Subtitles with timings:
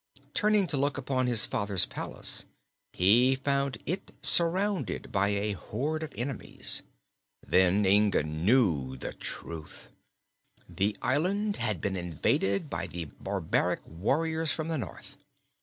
[0.33, 2.45] Turning to look upon his father's palace,
[2.91, 6.81] he found it surrounded by a horde of enemies.
[7.45, 9.89] Then Inga knew the truth:
[10.67, 15.17] that the island had been invaded by the barbaric warriors from the north.